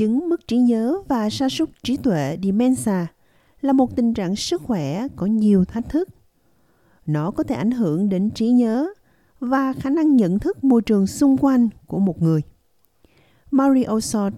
chứng 0.00 0.28
mất 0.28 0.48
trí 0.48 0.56
nhớ 0.56 0.94
và 1.08 1.30
sa 1.30 1.48
sút 1.48 1.70
trí 1.82 1.96
tuệ 1.96 2.36
dementia 2.42 3.06
là 3.60 3.72
một 3.72 3.96
tình 3.96 4.14
trạng 4.14 4.36
sức 4.36 4.62
khỏe 4.62 5.06
có 5.16 5.26
nhiều 5.26 5.64
thách 5.64 5.88
thức. 5.88 6.08
Nó 7.06 7.30
có 7.30 7.42
thể 7.42 7.54
ảnh 7.54 7.70
hưởng 7.70 8.08
đến 8.08 8.30
trí 8.30 8.48
nhớ 8.48 8.86
và 9.40 9.72
khả 9.72 9.90
năng 9.90 10.16
nhận 10.16 10.38
thức 10.38 10.64
môi 10.64 10.82
trường 10.82 11.06
xung 11.06 11.36
quanh 11.36 11.68
của 11.86 11.98
một 11.98 12.22
người. 12.22 12.40
Mary 13.50 13.84
Osort, 13.90 14.34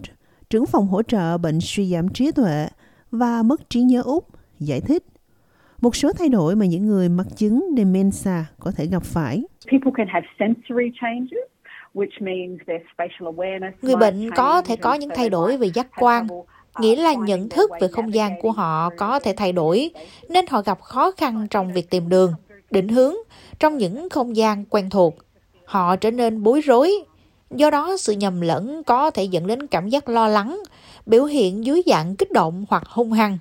trưởng 0.49 0.65
phòng 0.65 0.87
hỗ 0.87 1.03
trợ 1.03 1.37
bệnh 1.37 1.59
suy 1.61 1.91
giảm 1.91 2.09
trí 2.09 2.31
tuệ 2.31 2.67
và 3.11 3.43
mất 3.43 3.69
trí 3.69 3.81
nhớ 3.81 4.01
Úc, 4.01 4.27
giải 4.59 4.81
thích 4.81 5.03
một 5.81 5.95
số 5.95 6.13
thay 6.13 6.29
đổi 6.29 6.55
mà 6.55 6.65
những 6.65 6.85
người 6.85 7.09
mắc 7.09 7.27
chứng 7.35 7.65
dementia 7.77 8.43
có 8.59 8.71
thể 8.71 8.85
gặp 8.85 9.03
phải. 9.03 9.43
Người 13.81 13.95
bệnh 13.95 14.31
có 14.35 14.61
thể 14.61 14.75
có 14.75 14.93
những 14.93 15.09
thay 15.15 15.29
đổi 15.29 15.57
về 15.57 15.67
giác 15.73 15.87
quan, 15.99 16.27
nghĩa 16.79 16.95
là 16.95 17.13
nhận 17.13 17.49
thức 17.49 17.71
về 17.81 17.87
không 17.87 18.13
gian 18.13 18.41
của 18.41 18.51
họ 18.51 18.89
có 18.97 19.19
thể 19.19 19.33
thay 19.37 19.51
đổi, 19.51 19.89
nên 20.29 20.45
họ 20.49 20.61
gặp 20.61 20.81
khó 20.81 21.11
khăn 21.11 21.47
trong 21.49 21.73
việc 21.73 21.89
tìm 21.89 22.09
đường, 22.09 22.33
định 22.71 22.87
hướng 22.87 23.15
trong 23.59 23.77
những 23.77 24.09
không 24.09 24.35
gian 24.35 24.65
quen 24.65 24.89
thuộc. 24.89 25.15
Họ 25.65 25.95
trở 25.95 26.11
nên 26.11 26.43
bối 26.43 26.61
rối, 26.61 26.91
do 27.51 27.69
đó 27.69 27.97
sự 27.97 28.13
nhầm 28.13 28.41
lẫn 28.41 28.83
có 28.83 29.11
thể 29.11 29.23
dẫn 29.23 29.47
đến 29.47 29.67
cảm 29.67 29.89
giác 29.89 30.09
lo 30.09 30.27
lắng, 30.27 30.63
biểu 31.05 31.23
hiện 31.23 31.65
dưới 31.65 31.81
dạng 31.85 32.15
kích 32.15 32.31
động 32.31 32.65
hoặc 32.69 32.83
hung 32.87 33.11
hăng. 33.11 33.37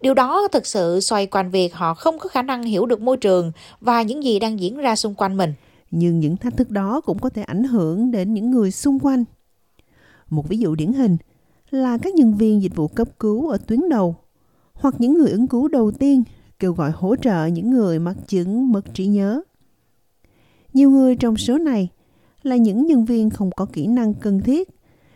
Điều 0.00 0.14
đó 0.14 0.48
thực 0.52 0.66
sự 0.66 1.00
xoay 1.00 1.26
quanh 1.26 1.50
việc 1.50 1.74
họ 1.74 1.94
không 1.94 2.18
có 2.18 2.28
khả 2.28 2.42
năng 2.42 2.62
hiểu 2.62 2.86
được 2.86 3.00
môi 3.00 3.16
trường 3.16 3.52
và 3.80 4.02
những 4.02 4.24
gì 4.24 4.38
đang 4.38 4.60
diễn 4.60 4.76
ra 4.76 4.96
xung 4.96 5.14
quanh 5.14 5.36
mình. 5.36 5.54
Nhưng 5.92 6.20
những 6.20 6.36
thách 6.36 6.56
thức 6.56 6.70
đó 6.70 7.00
cũng 7.00 7.18
có 7.18 7.28
thể 7.28 7.42
ảnh 7.42 7.64
hưởng 7.64 8.10
đến 8.10 8.34
những 8.34 8.50
người 8.50 8.70
xung 8.70 8.98
quanh. 8.98 9.24
Một 10.30 10.48
ví 10.48 10.58
dụ 10.58 10.74
điển 10.74 10.92
hình 10.92 11.16
là 11.70 11.98
các 11.98 12.14
nhân 12.14 12.34
viên 12.34 12.62
dịch 12.62 12.76
vụ 12.76 12.88
cấp 12.88 13.08
cứu 13.18 13.48
ở 13.48 13.58
tuyến 13.58 13.88
đầu 13.90 14.16
hoặc 14.72 14.94
những 14.98 15.14
người 15.14 15.30
ứng 15.30 15.46
cứu 15.46 15.68
đầu 15.68 15.90
tiên 15.90 16.22
kêu 16.58 16.72
gọi 16.72 16.90
hỗ 16.94 17.16
trợ 17.16 17.46
những 17.46 17.70
người 17.70 17.98
mắc 17.98 18.16
chứng 18.26 18.72
mất 18.72 18.94
trí 18.94 19.06
nhớ. 19.06 19.42
Nhiều 20.74 20.90
người 20.90 21.16
trong 21.16 21.36
số 21.36 21.58
này 21.58 21.88
là 22.42 22.56
những 22.56 22.86
nhân 22.86 23.04
viên 23.04 23.30
không 23.30 23.50
có 23.56 23.64
kỹ 23.64 23.86
năng 23.86 24.14
cần 24.14 24.40
thiết 24.40 24.68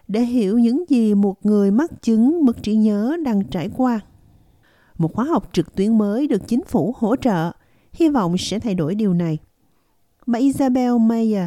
để 0.08 0.20
hiểu 0.20 0.58
những 0.58 0.84
gì 0.88 1.14
một 1.14 1.46
người 1.46 1.70
mắc 1.70 2.02
chứng 2.02 2.44
mất 2.44 2.62
trí 2.62 2.76
nhớ 2.76 3.16
đang 3.24 3.44
trải 3.44 3.70
qua 3.76 4.00
một 4.98 5.14
khóa 5.14 5.24
học 5.24 5.48
trực 5.52 5.74
tuyến 5.74 5.98
mới 5.98 6.28
được 6.28 6.48
chính 6.48 6.64
phủ 6.64 6.94
hỗ 6.98 7.16
trợ, 7.16 7.52
hy 7.92 8.08
vọng 8.08 8.38
sẽ 8.38 8.58
thay 8.58 8.74
đổi 8.74 8.94
điều 8.94 9.14
này. 9.14 9.38
Bà 10.26 10.38
Isabel 10.38 10.92
Mayer 11.00 11.46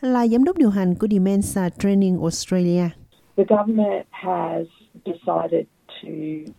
là 0.00 0.26
giám 0.26 0.44
đốc 0.44 0.58
điều 0.58 0.70
hành 0.70 0.94
của 0.94 1.06
Dementia 1.10 1.70
Training 1.78 2.18
Australia. 2.20 2.82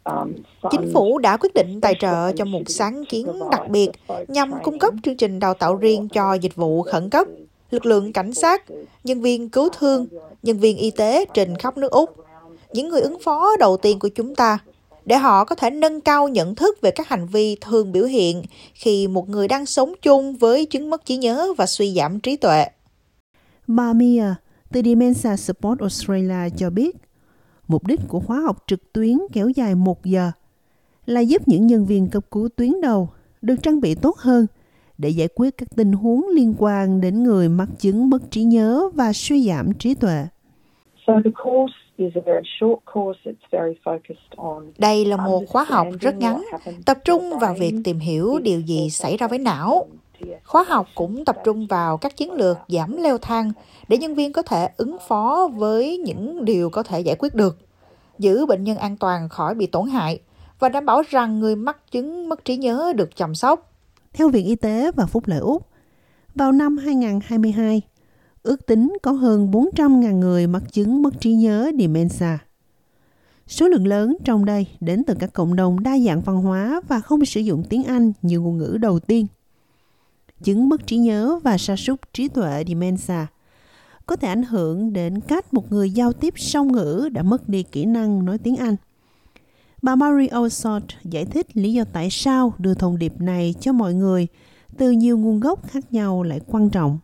Um, 0.05 0.33
chính 0.71 0.91
phủ 0.93 1.19
đã 1.19 1.37
quyết 1.37 1.53
định 1.55 1.81
tài 1.81 1.93
trợ 1.99 2.31
cho 2.31 2.45
một 2.45 2.61
sáng 2.65 3.03
kiến 3.09 3.27
đặc 3.51 3.69
biệt 3.69 3.89
nhằm 4.27 4.51
cung 4.63 4.79
cấp 4.79 4.93
chương 5.03 5.17
trình 5.17 5.39
đào 5.39 5.53
tạo 5.53 5.75
riêng 5.75 6.09
cho 6.09 6.33
dịch 6.33 6.55
vụ 6.55 6.81
khẩn 6.81 7.09
cấp, 7.09 7.27
lực 7.71 7.85
lượng 7.85 8.13
cảnh 8.13 8.33
sát, 8.33 8.63
nhân 9.03 9.21
viên 9.21 9.49
cứu 9.49 9.69
thương, 9.77 10.05
nhân 10.43 10.57
viên 10.57 10.77
y 10.77 10.91
tế 10.91 11.25
trên 11.33 11.55
khắp 11.55 11.77
nước 11.77 11.91
Úc. 11.91 12.15
Những 12.73 12.89
người 12.89 13.01
ứng 13.01 13.19
phó 13.19 13.57
đầu 13.59 13.77
tiên 13.77 13.99
của 13.99 14.09
chúng 14.09 14.35
ta 14.35 14.57
để 15.07 15.17
họ 15.17 15.45
có 15.45 15.55
thể 15.55 15.69
nâng 15.69 16.01
cao 16.01 16.27
nhận 16.27 16.55
thức 16.55 16.77
về 16.81 16.91
các 16.91 17.07
hành 17.07 17.27
vi 17.27 17.57
thường 17.61 17.91
biểu 17.91 18.05
hiện 18.05 18.43
khi 18.73 19.07
một 19.07 19.29
người 19.29 19.47
đang 19.47 19.65
sống 19.65 19.93
chung 20.01 20.35
với 20.35 20.65
chứng 20.65 20.89
mất 20.89 21.05
trí 21.05 21.17
nhớ 21.17 21.53
và 21.57 21.65
suy 21.65 21.93
giảm 21.95 22.19
trí 22.19 22.37
tuệ. 22.37 22.65
Bà 23.67 23.93
Mia 23.93 24.25
từ 24.71 24.81
Dementia 24.85 25.35
Support 25.37 25.79
Australia 25.79 26.49
cho 26.57 26.69
biết, 26.69 26.97
mục 27.67 27.87
đích 27.87 27.99
của 28.07 28.19
khóa 28.19 28.39
học 28.39 28.63
trực 28.67 28.93
tuyến 28.93 29.17
kéo 29.33 29.49
dài 29.49 29.75
một 29.75 30.05
giờ 30.05 30.31
là 31.05 31.19
giúp 31.19 31.47
những 31.47 31.67
nhân 31.67 31.85
viên 31.85 32.07
cấp 32.07 32.25
cứu 32.31 32.49
tuyến 32.55 32.81
đầu 32.81 33.09
được 33.41 33.55
trang 33.63 33.81
bị 33.81 33.95
tốt 33.95 34.17
hơn 34.17 34.47
để 34.97 35.09
giải 35.09 35.27
quyết 35.35 35.57
các 35.57 35.75
tình 35.75 35.93
huống 35.93 36.25
liên 36.35 36.53
quan 36.57 37.01
đến 37.01 37.23
người 37.23 37.49
mắc 37.49 37.69
chứng 37.79 38.09
mất 38.09 38.31
trí 38.31 38.43
nhớ 38.43 38.89
và 38.93 39.13
suy 39.13 39.47
giảm 39.47 39.73
trí 39.73 39.93
tuệ. 39.93 40.25
So 41.07 41.13
the 41.25 41.31
course 41.43 41.73
đây 44.77 45.05
là 45.05 45.17
một 45.17 45.43
khóa 45.47 45.63
học 45.63 45.87
rất 45.99 46.15
ngắn, 46.15 46.45
tập 46.85 46.97
trung 47.05 47.39
vào 47.41 47.55
việc 47.59 47.73
tìm 47.83 47.99
hiểu 47.99 48.39
điều 48.43 48.59
gì 48.59 48.89
xảy 48.89 49.17
ra 49.17 49.27
với 49.27 49.39
não. 49.39 49.87
Khóa 50.43 50.63
học 50.67 50.87
cũng 50.95 51.25
tập 51.25 51.37
trung 51.43 51.67
vào 51.67 51.97
các 51.97 52.17
chiến 52.17 52.31
lược 52.31 52.57
giảm 52.67 52.97
leo 52.97 53.17
thang 53.17 53.51
để 53.87 53.97
nhân 53.97 54.15
viên 54.15 54.33
có 54.33 54.41
thể 54.41 54.69
ứng 54.77 54.97
phó 55.07 55.49
với 55.53 55.97
những 55.97 56.45
điều 56.45 56.69
có 56.69 56.83
thể 56.83 56.99
giải 56.99 57.15
quyết 57.19 57.35
được, 57.35 57.57
giữ 58.19 58.45
bệnh 58.45 58.63
nhân 58.63 58.77
an 58.77 58.97
toàn 58.97 59.29
khỏi 59.29 59.55
bị 59.55 59.65
tổn 59.65 59.87
hại 59.87 60.19
và 60.59 60.69
đảm 60.69 60.85
bảo 60.85 61.01
rằng 61.09 61.39
người 61.39 61.55
mắc 61.55 61.91
chứng 61.91 62.29
mất 62.29 62.45
trí 62.45 62.57
nhớ 62.57 62.93
được 62.95 63.15
chăm 63.15 63.35
sóc. 63.35 63.73
Theo 64.13 64.29
Viện 64.29 64.45
Y 64.45 64.55
tế 64.55 64.91
và 64.95 65.05
Phúc 65.05 65.23
lợi 65.25 65.39
Úc, 65.39 65.67
vào 66.35 66.51
năm 66.51 66.77
2022, 66.77 67.81
ước 68.47 68.65
tính 68.65 68.93
có 69.01 69.11
hơn 69.11 69.51
400.000 69.51 70.19
người 70.19 70.47
mắc 70.47 70.63
chứng 70.71 71.01
mất 71.01 71.21
trí 71.21 71.33
nhớ, 71.33 71.71
dementia. 71.79 72.37
Số 73.47 73.67
lượng 73.67 73.87
lớn 73.87 74.17
trong 74.25 74.45
đây 74.45 74.67
đến 74.79 75.03
từ 75.03 75.13
các 75.19 75.33
cộng 75.33 75.55
đồng 75.55 75.83
đa 75.83 75.99
dạng 75.99 76.21
văn 76.21 76.37
hóa 76.37 76.81
và 76.87 76.99
không 76.99 77.25
sử 77.25 77.41
dụng 77.41 77.63
tiếng 77.69 77.83
Anh 77.83 78.11
như 78.21 78.39
ngôn 78.39 78.57
ngữ 78.57 78.77
đầu 78.81 78.99
tiên. 78.99 79.27
Chứng 80.43 80.69
mất 80.69 80.87
trí 80.87 80.97
nhớ 80.97 81.39
và 81.43 81.57
sa 81.57 81.75
sút 81.75 82.01
trí 82.13 82.27
tuệ, 82.27 82.63
dementia, 82.67 83.25
có 84.05 84.15
thể 84.15 84.27
ảnh 84.27 84.43
hưởng 84.43 84.93
đến 84.93 85.19
cách 85.19 85.53
một 85.53 85.71
người 85.71 85.91
giao 85.91 86.13
tiếp 86.13 86.33
song 86.37 86.71
ngữ 86.71 87.09
đã 87.11 87.23
mất 87.23 87.49
đi 87.49 87.63
kỹ 87.63 87.85
năng 87.85 88.25
nói 88.25 88.37
tiếng 88.37 88.55
Anh. 88.55 88.75
Bà 89.81 89.95
Mary 89.95 90.29
Osort 90.37 90.85
giải 91.03 91.25
thích 91.25 91.57
lý 91.57 91.73
do 91.73 91.83
tại 91.93 92.07
sao 92.11 92.53
đưa 92.57 92.73
thông 92.73 92.97
điệp 92.97 93.21
này 93.21 93.55
cho 93.59 93.73
mọi 93.73 93.93
người 93.93 94.27
từ 94.77 94.91
nhiều 94.91 95.17
nguồn 95.17 95.39
gốc 95.39 95.67
khác 95.67 95.93
nhau 95.93 96.23
lại 96.23 96.39
quan 96.47 96.69
trọng. 96.69 96.99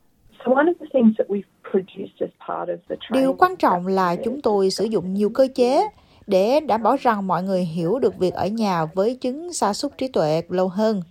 Điều 3.12 3.34
quan 3.34 3.56
trọng 3.56 3.88
là 3.88 4.16
chúng 4.16 4.42
tôi 4.42 4.70
sử 4.70 4.86
dụng 4.86 5.14
nhiều 5.14 5.30
cơ 5.30 5.48
chế 5.56 5.88
để 6.28 6.60
đảm 6.60 6.84
bảo 6.84 6.96
rằng 7.00 7.28
mọi 7.28 7.44
người 7.44 7.66
hiểu 7.66 8.00
được 8.00 8.20
việc 8.20 8.34
ở 8.34 8.48
nhà 8.48 8.86
với 8.86 9.16
chứng 9.16 9.54
sa 9.54 9.74
sút 9.74 9.98
trí 9.98 10.08
tuệ 10.08 10.42
lâu 10.50 10.68
hơn. 10.68 11.02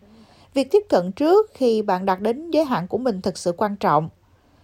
Việc 0.55 0.71
tiếp 0.71 0.83
cận 0.89 1.13
trước 1.13 1.51
khi 1.55 1.83
bạn 1.83 2.07
đạt 2.07 2.21
đến 2.21 2.51
giới 2.51 2.65
hạn 2.65 2.89
của 2.89 2.99
mình 2.99 3.23
thực 3.23 3.39
sự 3.39 3.53
quan 3.57 3.77
trọng. 3.77 4.09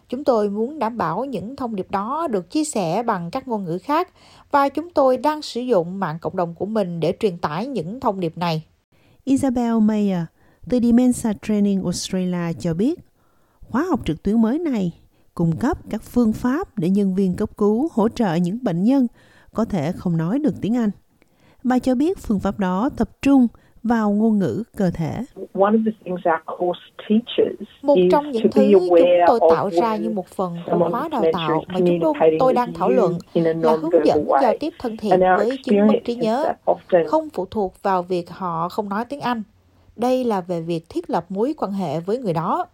Chúng 0.09 0.25
tôi 0.25 0.51
muốn 0.51 0.79
đảm 0.79 0.99
bảo 0.99 1.25
những 1.25 1.57
thông 1.57 1.77
điệp 1.77 1.91
đó 1.91 2.29
được 2.31 2.51
chia 2.51 2.65
sẻ 2.65 3.03
bằng 3.03 3.31
các 3.31 3.49
ngôn 3.49 3.65
ngữ 3.65 3.79
khác 3.79 4.13
và 4.51 4.69
chúng 4.69 4.91
tôi 4.91 5.17
đang 5.17 5.43
sử 5.43 5.61
dụng 5.61 6.01
mạng 6.01 6.19
cộng 6.21 6.37
đồng 6.37 6.55
của 6.55 6.67
mình 6.67 7.01
để 7.01 7.15
truyền 7.21 7.39
tải 7.39 7.67
những 7.67 8.01
thông 8.01 8.21
điệp 8.21 8.39
này. 8.39 8.63
Isabel 9.25 9.81
Mayer 9.81 10.23
từ 10.69 10.79
Dementia 10.83 11.33
Training 11.43 11.83
Australia 11.85 12.53
cho 12.59 12.75
biết, 12.75 13.08
khóa 13.71 13.85
học 13.91 14.01
trực 14.05 14.23
tuyến 14.23 14.43
mới 14.43 14.59
này 14.59 14.93
cung 15.35 15.57
cấp 15.57 15.79
các 15.91 16.03
phương 16.03 16.33
pháp 16.33 16.79
để 16.79 16.91
nhân 16.91 17.15
viên 17.15 17.35
cấp 17.35 17.57
cứu 17.57 17.89
hỗ 17.93 18.09
trợ 18.09 18.35
những 18.35 18.59
bệnh 18.63 18.85
nhân 18.85 19.07
có 19.55 19.65
thể 19.65 19.93
không 19.93 20.17
nói 20.17 20.39
được 20.39 20.55
tiếng 20.61 20.77
Anh. 20.77 20.91
Bà 21.65 21.79
cho 21.79 21.95
biết 21.95 22.19
phương 22.19 22.41
pháp 22.41 22.59
đó 22.59 22.91
tập 22.97 23.09
trung 23.23 23.47
vào 23.83 24.11
ngôn 24.11 24.39
ngữ 24.39 24.63
cơ 24.77 24.91
thể. 24.91 25.25
Một 27.83 27.97
trong 28.11 28.31
những 28.31 28.51
thứ 28.53 28.69
chúng 28.73 28.89
tôi 29.27 29.41
tạo 29.51 29.71
ra 29.71 29.97
như 29.97 30.11
một 30.11 30.27
phần 30.27 30.57
của 30.67 30.89
khóa 30.91 31.09
đào 31.09 31.25
tạo 31.33 31.65
mà 31.69 31.79
chúng 31.79 31.99
tôi, 32.03 32.15
tôi 32.39 32.53
đang 32.53 32.73
thảo 32.75 32.89
luận 32.89 33.19
là 33.35 33.77
hướng 33.77 34.07
dẫn 34.07 34.27
giao 34.43 34.55
tiếp 34.61 34.73
thân 34.79 34.97
thiện 34.97 35.21
với 35.21 35.59
chứng 35.65 35.87
mất 35.87 35.95
trí 36.05 36.15
nhớ, 36.15 36.53
không 37.07 37.29
phụ 37.35 37.47
thuộc 37.51 37.75
vào 37.83 38.03
việc 38.03 38.31
họ 38.31 38.69
không 38.69 38.89
nói 38.89 39.05
tiếng 39.05 39.21
Anh. 39.21 39.43
Đây 39.97 40.25
là 40.25 40.41
về 40.41 40.61
việc 40.61 40.89
thiết 40.89 41.11
lập 41.11 41.27
mối 41.29 41.55
quan 41.59 41.73
hệ 41.73 42.01
với 42.01 42.19
người 42.19 42.33
đó 42.33 42.67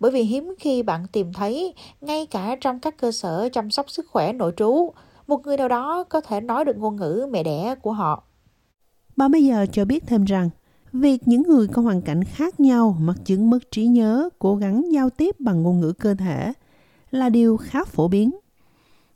bởi 0.00 0.10
vì 0.10 0.22
hiếm 0.22 0.54
khi 0.58 0.82
bạn 0.82 1.06
tìm 1.12 1.32
thấy 1.32 1.74
ngay 2.00 2.26
cả 2.26 2.56
trong 2.60 2.80
các 2.80 2.96
cơ 2.96 3.12
sở 3.12 3.48
chăm 3.52 3.70
sóc 3.70 3.90
sức 3.90 4.06
khỏe 4.10 4.32
nội 4.32 4.52
trú, 4.56 4.92
một 5.26 5.46
người 5.46 5.56
nào 5.56 5.68
đó 5.68 6.04
có 6.04 6.20
thể 6.20 6.40
nói 6.40 6.64
được 6.64 6.76
ngôn 6.76 6.96
ngữ 6.96 7.26
mẹ 7.30 7.42
đẻ 7.42 7.74
của 7.82 7.92
họ. 7.92 8.22
Bà 9.16 9.28
bây 9.28 9.44
giờ 9.44 9.66
cho 9.72 9.84
biết 9.84 10.06
thêm 10.06 10.24
rằng, 10.24 10.50
việc 10.92 11.28
những 11.28 11.42
người 11.42 11.68
có 11.68 11.82
hoàn 11.82 12.02
cảnh 12.02 12.24
khác 12.24 12.60
nhau 12.60 12.96
mắc 13.00 13.16
chứng 13.24 13.50
mất 13.50 13.70
trí 13.70 13.86
nhớ 13.86 14.28
cố 14.38 14.56
gắng 14.56 14.92
giao 14.92 15.10
tiếp 15.10 15.40
bằng 15.40 15.62
ngôn 15.62 15.80
ngữ 15.80 15.92
cơ 15.92 16.14
thể 16.14 16.52
là 17.10 17.28
điều 17.28 17.56
khá 17.56 17.84
phổ 17.84 18.08
biến. 18.08 18.30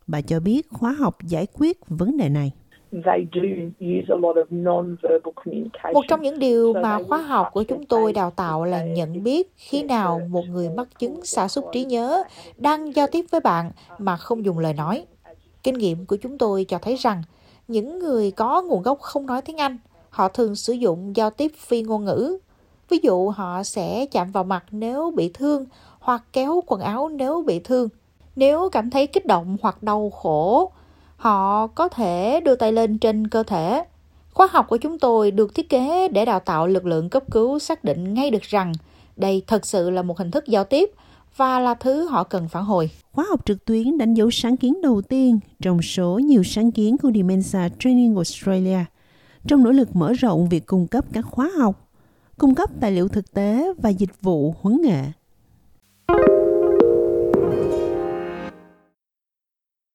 Bà 0.06 0.20
cho 0.20 0.40
biết 0.40 0.68
khóa 0.70 0.92
học 0.92 1.16
giải 1.22 1.46
quyết 1.52 1.78
vấn 1.88 2.16
đề 2.16 2.28
này. 2.28 2.52
Một 5.92 6.04
trong 6.08 6.22
những 6.22 6.38
điều 6.38 6.72
mà 6.72 6.98
khóa 7.08 7.18
học 7.18 7.48
của 7.52 7.62
chúng 7.62 7.86
tôi 7.86 8.12
đào 8.12 8.30
tạo 8.30 8.64
là 8.64 8.84
nhận 8.84 9.22
biết 9.22 9.52
khi 9.56 9.82
nào 9.82 10.20
một 10.28 10.44
người 10.50 10.70
mắc 10.70 10.88
chứng 10.98 11.24
sa 11.24 11.48
sút 11.48 11.64
trí 11.72 11.84
nhớ 11.84 12.22
đang 12.56 12.96
giao 12.96 13.06
tiếp 13.06 13.24
với 13.30 13.40
bạn 13.40 13.70
mà 13.98 14.16
không 14.16 14.44
dùng 14.44 14.58
lời 14.58 14.72
nói. 14.72 15.04
Kinh 15.62 15.74
nghiệm 15.74 16.06
của 16.06 16.16
chúng 16.16 16.38
tôi 16.38 16.64
cho 16.64 16.78
thấy 16.78 16.96
rằng 16.96 17.22
những 17.68 17.98
người 17.98 18.30
có 18.30 18.62
nguồn 18.62 18.82
gốc 18.82 19.00
không 19.00 19.26
nói 19.26 19.42
tiếng 19.42 19.56
Anh, 19.56 19.78
họ 20.10 20.28
thường 20.28 20.56
sử 20.56 20.72
dụng 20.72 21.16
giao 21.16 21.30
tiếp 21.30 21.52
phi 21.58 21.82
ngôn 21.82 22.04
ngữ. 22.04 22.38
Ví 22.88 22.98
dụ 23.02 23.28
họ 23.28 23.62
sẽ 23.62 24.06
chạm 24.06 24.30
vào 24.30 24.44
mặt 24.44 24.64
nếu 24.70 25.12
bị 25.16 25.30
thương 25.34 25.66
hoặc 25.98 26.24
kéo 26.32 26.62
quần 26.66 26.80
áo 26.80 27.08
nếu 27.08 27.42
bị 27.46 27.58
thương. 27.58 27.88
Nếu 28.36 28.68
cảm 28.72 28.90
thấy 28.90 29.06
kích 29.06 29.26
động 29.26 29.56
hoặc 29.62 29.82
đau 29.82 30.10
khổ, 30.10 30.70
Họ 31.16 31.66
có 31.66 31.88
thể 31.88 32.40
đưa 32.44 32.54
tay 32.54 32.72
lên 32.72 32.98
trên 32.98 33.28
cơ 33.28 33.42
thể. 33.42 33.84
Khóa 34.30 34.48
học 34.50 34.66
của 34.68 34.76
chúng 34.76 34.98
tôi 34.98 35.30
được 35.30 35.54
thiết 35.54 35.68
kế 35.68 36.08
để 36.08 36.24
đào 36.24 36.40
tạo 36.40 36.66
lực 36.66 36.86
lượng 36.86 37.08
cấp 37.08 37.22
cứu 37.30 37.58
xác 37.58 37.84
định 37.84 38.14
ngay 38.14 38.30
được 38.30 38.42
rằng 38.42 38.72
đây 39.16 39.42
thật 39.46 39.66
sự 39.66 39.90
là 39.90 40.02
một 40.02 40.18
hình 40.18 40.30
thức 40.30 40.44
giao 40.46 40.64
tiếp 40.64 40.90
và 41.36 41.60
là 41.60 41.74
thứ 41.74 42.08
họ 42.08 42.24
cần 42.24 42.48
phản 42.48 42.64
hồi. 42.64 42.90
Khóa 43.12 43.26
học 43.30 43.46
trực 43.46 43.64
tuyến 43.64 43.98
đánh 43.98 44.14
dấu 44.14 44.30
sáng 44.30 44.56
kiến 44.56 44.82
đầu 44.82 45.02
tiên 45.02 45.38
trong 45.62 45.82
số 45.82 46.18
nhiều 46.18 46.42
sáng 46.42 46.72
kiến 46.72 46.96
của 46.98 47.10
Dementia 47.14 47.68
Training 47.78 48.14
Australia 48.14 48.78
trong 49.46 49.64
nỗ 49.64 49.70
lực 49.70 49.96
mở 49.96 50.12
rộng 50.12 50.48
việc 50.48 50.66
cung 50.66 50.86
cấp 50.86 51.04
các 51.12 51.24
khóa 51.30 51.50
học, 51.58 51.88
cung 52.38 52.54
cấp 52.54 52.70
tài 52.80 52.92
liệu 52.92 53.08
thực 53.08 53.34
tế 53.34 53.72
và 53.82 53.90
dịch 53.90 54.22
vụ 54.22 54.54
huấn 54.60 54.82
nghệ 54.82 55.02